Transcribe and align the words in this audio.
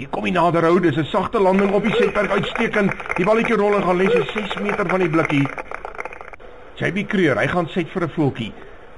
Hier 0.00 0.08
kom 0.08 0.24
hy 0.24 0.30
nader 0.32 0.64
hou, 0.64 0.78
dis 0.80 0.96
'n 0.96 1.04
sagte 1.04 1.38
landing 1.38 1.74
op 1.76 1.84
die 1.84 1.92
setperk 1.92 2.30
uitstekend. 2.30 2.92
Die 3.16 3.24
balletjie 3.24 3.56
rol 3.56 3.74
en 3.76 3.82
gaan 3.82 3.98
lê 3.98 4.06
so 4.08 4.22
6 4.32 4.54
meter 4.64 4.88
van 4.88 5.00
die 5.00 5.08
blikkie. 5.08 5.46
JB 6.80 7.04
Creer, 7.06 7.36
hy 7.36 7.46
gaan 7.46 7.68
set 7.68 7.90
vir 7.92 8.04
'n 8.04 8.12
voetjie. 8.16 8.52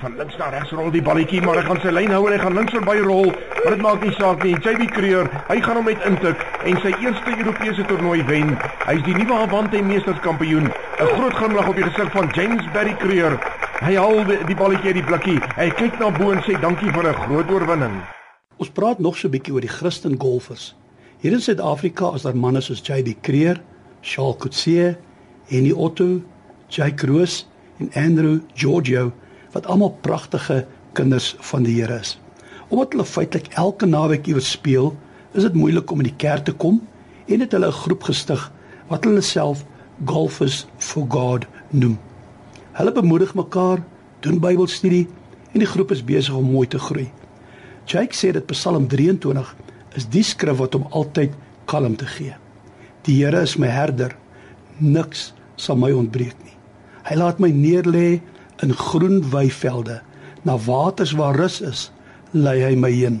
Van 0.00 0.16
links 0.16 0.36
na 0.38 0.48
regs 0.48 0.70
rol 0.70 0.90
die 0.90 1.02
balletjie, 1.02 1.42
maar 1.42 1.56
hy 1.56 1.62
gaan 1.62 1.80
sy 1.82 1.90
lyn 1.90 2.10
hou 2.10 2.26
en 2.26 2.32
hy 2.32 2.38
gaan 2.38 2.54
links 2.54 2.72
verby 2.72 2.96
rol. 3.04 3.26
Maar 3.64 3.74
dit 3.74 3.82
maak 3.82 4.00
nie 4.02 4.12
saak 4.12 4.42
nie. 4.42 4.54
JB 4.54 4.86
Creer, 4.86 5.28
hy 5.48 5.60
gaan 5.60 5.76
hom 5.76 5.84
met 5.84 6.04
intik 6.04 6.36
en 6.64 6.80
sy 6.80 6.94
eerste 7.04 7.36
Europese 7.38 7.84
toernooi 7.84 8.24
wen. 8.24 8.56
Hy's 8.86 9.02
die 9.02 9.14
nuwe 9.14 9.34
Avante 9.34 9.82
Meesterskampioen. 9.82 10.72
'n 11.00 11.06
Groot 11.12 11.34
glimlag 11.34 11.68
op 11.68 11.76
die 11.76 11.84
gesig 11.84 12.10
van 12.10 12.30
James 12.32 12.64
Barry 12.72 12.96
Creer. 12.96 13.38
Hy 13.80 13.94
haal 13.96 14.24
die, 14.24 14.44
die 14.46 14.56
balletjie 14.56 14.94
uit 14.94 15.04
die 15.04 15.10
blikkie. 15.12 15.40
Hy 15.56 15.70
kyk 15.70 15.98
na 15.98 16.10
bo 16.10 16.32
en 16.32 16.40
sê 16.40 16.58
dankie 16.60 16.90
vir 16.90 17.04
'n 17.04 17.14
groot 17.14 17.50
oorwinning. 17.50 18.00
Ons 18.56 18.70
praat 18.70 18.98
nog 18.98 19.16
so 19.16 19.28
'n 19.28 19.30
bietjie 19.30 19.52
oor 19.52 19.60
die 19.60 19.68
Christen 19.68 20.16
golfers. 20.18 20.74
Hier 21.16 21.32
in 21.32 21.40
Suid-Afrika 21.40 22.10
is 22.12 22.26
daar 22.26 22.36
manne 22.36 22.60
soos 22.60 22.82
JB 22.84 23.14
Creer, 23.24 23.56
Charles 24.04 24.36
Coetzee, 24.36 24.96
Henny 25.48 25.70
Otto, 25.72 26.20
Jake 26.68 27.06
Roos 27.08 27.46
en 27.80 27.88
Andrew 27.96 28.42
Giorgio 28.52 29.12
wat 29.54 29.66
almal 29.66 29.94
pragtige 30.04 30.66
kinders 30.92 31.30
van 31.48 31.64
die 31.64 31.78
Here 31.78 31.96
is. 32.02 32.18
Omdat 32.68 32.92
hulle 32.92 33.08
feitelik 33.08 33.48
elke 33.56 33.88
naweek 33.88 34.28
iewers 34.28 34.50
speel, 34.50 34.92
is 35.32 35.48
dit 35.48 35.56
moeilik 35.56 35.90
om 35.90 36.04
in 36.04 36.10
die 36.10 36.20
kerk 36.20 36.44
te 36.44 36.52
kom 36.52 36.82
en 37.24 37.40
het 37.40 37.56
hulle 37.56 37.72
'n 37.72 37.80
groep 37.80 38.02
gestig 38.12 38.50
wat 38.88 39.04
hulle 39.04 39.24
self 39.24 39.64
Golfers 40.04 40.66
for 40.76 41.06
God 41.08 41.46
noem. 41.70 41.98
Hulle 42.72 42.92
bemoedig 42.92 43.34
mekaar, 43.34 43.80
doen 44.20 44.40
Bybelstudie 44.40 45.08
en 45.52 45.64
die 45.64 45.72
groep 45.72 45.90
is 45.90 46.04
besig 46.04 46.34
om 46.34 46.50
mooi 46.52 46.68
te 46.68 46.78
groei. 46.78 47.08
Jake 47.86 48.12
sê 48.12 48.32
dat 48.32 48.46
Psalm 48.46 48.88
23 48.88 49.56
is 49.96 50.08
die 50.12 50.24
skrif 50.26 50.60
wat 50.60 50.76
hom 50.76 50.86
altyd 50.96 51.34
kalm 51.70 51.96
te 51.98 52.06
gee. 52.16 52.34
Die 53.06 53.18
Here 53.22 53.42
is 53.42 53.56
my 53.58 53.70
herder, 53.70 54.12
niks 54.78 55.32
sal 55.56 55.78
my 55.80 55.92
ontbreek 55.94 56.36
nie. 56.44 56.54
Hy 57.06 57.16
laat 57.16 57.40
my 57.40 57.50
neerlê 57.54 58.20
in 58.64 58.74
groen 58.76 59.22
weivelde, 59.30 60.00
na 60.44 60.56
waters 60.66 61.14
waar 61.16 61.36
rus 61.38 61.60
is, 61.64 61.88
lei 62.34 62.58
hy 62.62 62.74
my 62.78 62.90
heen. 62.92 63.20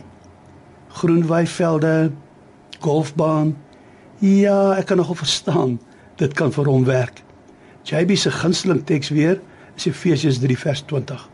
Groen 1.00 1.24
weivelde, 1.28 2.10
golfbaan. 2.84 3.54
Ja, 4.20 4.76
ek 4.76 4.90
kan 4.90 5.00
nogal 5.00 5.20
verstaan 5.22 5.78
dit 6.20 6.32
kan 6.36 6.52
vir 6.52 6.68
hom 6.70 6.86
werk. 6.88 7.22
JB 7.86 8.16
se 8.18 8.32
gunsteling 8.32 8.82
teks 8.88 9.12
weer 9.14 9.38
is 9.76 9.86
Efesiërs 9.86 10.40
3 10.42 10.56
vers 10.58 10.82
20. 10.90 11.26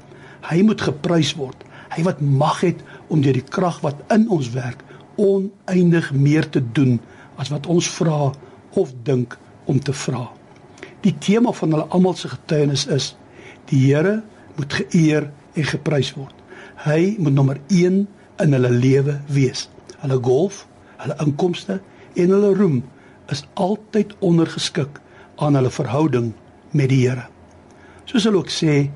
Hy 0.50 0.62
moet 0.66 0.82
geprys 0.82 1.32
word. 1.38 1.62
Hy 1.94 2.02
wat 2.04 2.20
mag 2.20 2.60
het 2.64 2.80
om 3.12 3.22
deur 3.22 3.36
die 3.36 3.46
krag 3.46 3.78
wat 3.84 4.00
in 4.12 4.26
ons 4.32 4.50
werk 4.56 4.82
oneindig 5.22 6.10
meer 6.12 6.48
te 6.48 6.62
doen 6.74 6.98
as 7.40 7.52
wat 7.52 7.66
ons 7.70 7.88
vra 7.96 8.32
of 8.78 8.92
dink 9.06 9.36
om 9.70 9.80
te 9.80 9.94
vra. 9.94 10.26
Die 11.02 11.14
tema 11.18 11.52
van 11.54 11.74
hulle 11.74 11.88
almal 11.94 12.16
se 12.18 12.30
getuienis 12.32 12.86
is 12.86 13.12
die 13.70 13.80
Here 13.86 14.20
moet 14.56 14.74
geëer 14.80 15.28
en 15.58 15.68
geprys 15.68 16.12
word. 16.18 16.34
Hy 16.84 17.14
moet 17.18 17.34
nommer 17.34 17.60
1 17.68 18.02
in 18.42 18.56
hulle 18.56 18.70
lewe 18.70 19.18
wees. 19.30 19.68
Hulle 20.02 20.18
golf, 20.22 20.64
hulle 21.02 21.16
inkomste 21.24 21.78
en 22.18 22.34
hulle 22.34 22.52
roem 22.58 22.82
is 23.32 23.44
altyd 23.54 24.14
ondergeskik 24.20 24.98
aan 25.42 25.56
hulle 25.58 25.70
verhouding 25.72 26.32
met 26.76 26.90
die 26.92 27.04
Here. 27.06 27.28
Soos 28.04 28.26
hulle 28.28 28.42
ook 28.42 28.50
sê, 28.52 28.90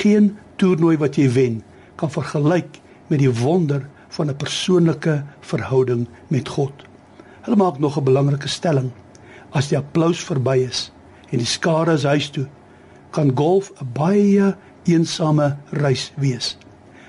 geen 0.00 0.34
toernooi 0.60 0.98
wat 1.00 1.16
jy 1.16 1.30
wen 1.32 1.60
kan 2.00 2.12
vergelyk 2.12 2.78
met 3.08 3.22
die 3.22 3.32
wonder 3.40 3.86
van 4.10 4.30
'n 4.30 4.36
persoonlike 4.36 5.24
verhouding 5.40 6.08
met 6.28 6.48
God. 6.48 6.72
Hulle 7.40 7.56
maak 7.56 7.78
nog 7.78 7.96
'n 7.96 8.04
belangrike 8.04 8.48
stelling. 8.48 8.90
As 9.50 9.68
die 9.68 9.78
applous 9.78 10.24
verby 10.24 10.66
is 10.68 10.92
en 11.30 11.38
die 11.38 11.46
skare 11.46 11.92
is 11.92 12.04
huis 12.04 12.30
toe, 12.30 12.46
kan 13.10 13.32
golf 13.34 13.72
'n 13.80 13.88
baie 13.92 14.56
eensame 14.84 15.56
reis 15.70 16.12
wees. 16.16 16.56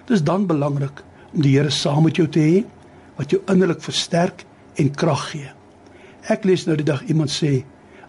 Dit 0.05 0.15
is 0.15 0.23
dan 0.23 0.45
belangrik 0.45 1.03
om 1.33 1.41
die 1.41 1.57
Here 1.57 1.69
saam 1.69 2.03
met 2.03 2.15
jou 2.15 2.27
te 2.27 2.39
hê 2.39 2.65
wat 3.15 3.29
jou 3.29 3.41
innerlik 3.47 3.81
versterk 3.81 4.45
en 4.75 4.91
krag 4.91 5.29
gee. 5.31 5.51
Ek 6.29 6.43
lees 6.43 6.65
nou 6.65 6.75
die 6.75 6.85
dag 6.85 7.03
iemand 7.03 7.29
sê 7.29 7.63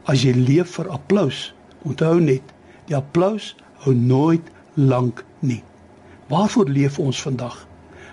as 0.05 0.23
jy 0.23 0.33
leef 0.33 0.75
vir 0.77 0.91
applous, 0.91 1.55
onthou 1.83 2.21
net, 2.21 2.43
die 2.87 2.97
applous 2.97 3.57
hou 3.85 3.95
nooit 3.95 4.51
lank 4.75 5.25
nie. 5.41 5.63
Waarvoor 6.29 6.69
leef 6.69 6.99
ons 6.99 7.23
vandag? 7.23 7.67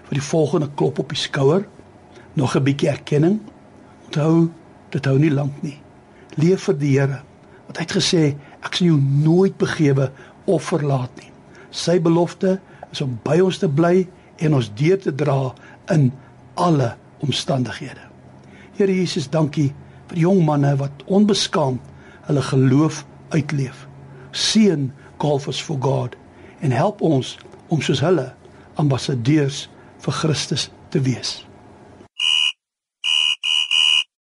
Vir 0.10 0.18
die 0.18 0.26
volgende 0.26 0.70
klop 0.76 1.00
op 1.00 1.12
die 1.14 1.22
skouer, 1.22 1.68
nog 2.34 2.56
'n 2.56 2.64
bietjie 2.64 2.90
erkenning. 2.90 3.40
Onthou, 4.06 4.50
dit 4.90 5.06
hou 5.06 5.20
nie 5.20 5.32
lank 5.32 5.62
nie. 5.62 5.78
Leef 6.36 6.64
vir 6.64 6.78
die 6.78 7.00
Here. 7.00 7.22
Want 7.66 7.78
hy 7.78 7.84
het 7.84 7.92
gesê, 7.92 8.36
ek 8.64 8.76
sal 8.76 8.88
jou 8.88 8.98
nooit 8.98 9.58
begewe 9.58 10.12
of 10.46 10.64
verlaat 10.64 11.10
nie. 11.18 11.32
Sy 11.70 12.00
belofte 12.02 12.60
is 12.92 13.02
om 13.02 13.20
by 13.24 13.40
ons 13.40 13.58
te 13.58 13.70
bly 13.70 14.08
en 14.38 14.54
ons 14.54 14.72
deur 14.74 14.98
te 14.98 15.16
dra 15.16 15.54
in 15.92 16.12
alle 16.56 16.96
omstandighede. 17.20 18.02
Here 18.78 18.96
Jesus, 18.96 19.30
dankie 19.30 19.74
vir 20.08 20.18
jong 20.18 20.46
manne 20.46 20.76
wat 20.76 21.04
onbeskaamd 21.06 21.80
hulle 22.22 22.42
geloof 22.42 23.06
uitleef. 23.30 23.88
Seën 24.32 24.92
Golfers 25.18 25.62
for 25.62 25.78
God 25.80 26.16
en 26.60 26.72
help 26.72 27.02
ons 27.02 27.38
om 27.68 27.82
soos 27.82 28.00
hulle 28.00 28.34
ambassadeurs 28.76 29.70
vir 30.06 30.14
Christus 30.14 30.70
te 30.90 31.02
wees. 31.02 31.49